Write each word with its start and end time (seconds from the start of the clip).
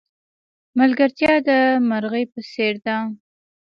ملگرتیا 0.77 1.33
د 1.47 1.49
مرغی 1.89 2.25
په 2.33 2.39
څېر 2.51 2.73
ده. 2.85 2.97